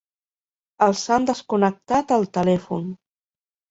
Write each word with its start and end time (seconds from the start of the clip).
Els 0.85 1.03
han 1.17 1.29
desconnectat 1.33 2.19
el 2.21 2.29
telèfon. 2.43 2.93